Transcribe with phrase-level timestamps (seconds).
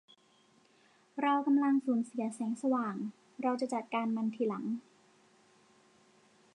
[1.21, 2.95] เรากำลังสูญเสียแสงสว่าง
[3.41, 4.65] เราจะจัดการมันทีหลัง